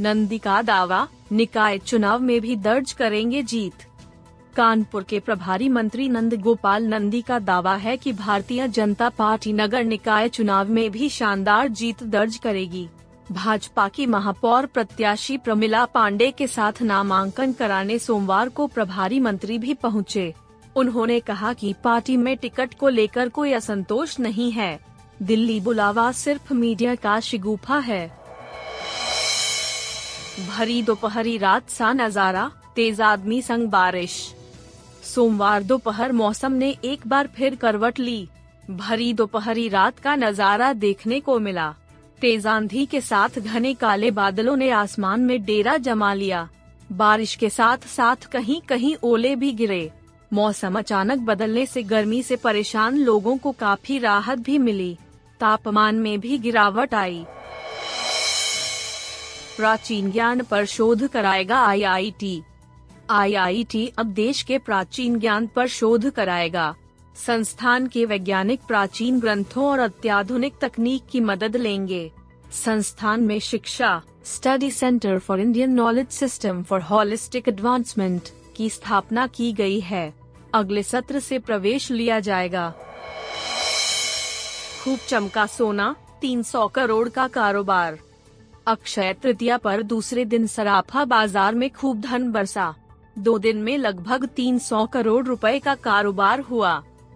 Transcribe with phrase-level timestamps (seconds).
[0.00, 3.72] नंदी का दावा, निकाय चुनाव में भी दर्ज करेंगे जीत।
[4.56, 9.84] कानपुर के प्रभारी मंत्री नंद गोपाल नंदी का दावा है कि भारतीय जनता पार्टी नगर
[9.84, 12.88] निकाय चुनाव में भी शानदार जीत दर्ज करेगी।
[13.32, 19.74] भाजपा की महापौर प्रत्याशी प्रमिला पांडे के साथ नामांकन कराने सोमवार को प्रभारी मंत्री भी
[19.74, 20.34] पहुँचे।
[20.76, 24.78] उन्होंने कहा कि पार्टी में टिकट को लेकर कोई असंतोष नहीं है।
[25.22, 28.18] दिल्ली बुलावा सिर्फ़ मीडिया का शिगुफा है।
[30.38, 34.12] भरी दोपहरी रात सा नज़ारा, तेज आदमी संग बारिश।
[35.04, 38.28] सोमवार दोपहर मौसम ने एक बार फिर करवट ली।
[38.70, 41.74] भरी दोपहरी रात का नज़ारा देखने को मिला।
[42.20, 46.48] तेज आंधी के साथ घने काले बादलों ने आसमान में डेरा जमा लिया।
[46.92, 49.90] बारिश के साथ साथ कहीं कहीं ओले भी गिरे।
[50.32, 54.96] मौसम अचानक बदलने से गर्मी से परेशान लोगों को काफ़ी राहत भी मिली।
[55.40, 57.24] तापमान में भी गिरावट आई।
[59.58, 62.42] प्राचीन ज्ञान पर शोध कराएगा आईआईटी
[63.10, 66.74] आईआईटी अब देश के प्राचीन ज्ञान पर शोध कराएगा।
[67.26, 72.12] संस्थान के वैज्ञानिक प्राचीन ग्रंथों और अत्याधुनिक तकनीक की मदद लेंगे।
[72.64, 79.52] संस्थान में शिक्षा study centre for Indian knowledge system for holistic advancement की स्थापना की
[79.52, 80.14] गई है।
[80.54, 82.74] अगले सत्र से प्रवेश लिया जाएगा।
[84.84, 87.98] खूब चमका सोना 300 करोड़ का कारोबार।
[88.68, 92.74] अक्षय तृतीया पर दूसरे दिन सराफा बाज़ार में खूब धन बरसा।
[93.18, 96.72] दो दिन में लगभग 300 करोड़ रुपए का कारोबार हुआ।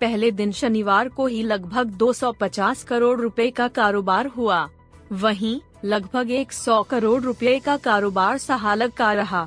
[0.00, 4.68] पहले दिन शनिवार को ही लगभग 250 करोड़ रुपए का कारोबार हुआ।
[5.12, 9.46] वहीं, लगभग 100 करोड़ रुपए का कारोबार सहालक का रहा।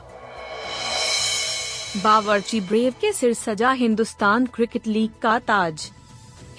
[2.03, 5.89] बावर्ची ब्रेव के सिर सजा हिंदुस्तान क्रिकेट लीग का ताज।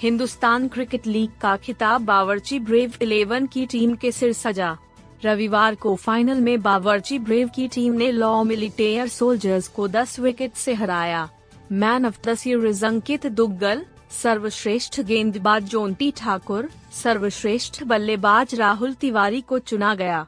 [0.01, 4.77] हिंदुस्तान क्रिकेट लीग का खिताब बावर्ची ब्रेव 11 की टीम के सिर सजा।
[5.25, 10.53] रविवार को फाइनल में बावर्ची ब्रेव की टीम ने लॉ मिलिटेयर सोल्जर्स को 10 विकेट
[10.53, 11.29] से हराया।
[11.71, 13.85] Man of the series Ankit Duggal,
[14.23, 20.27] सर्वश्रेष्ठ गेंदबाज जोंटी ठाकुर, सर्वश्रेष्ठ बल्लेबाज राहुल तिवारी को चुना गया।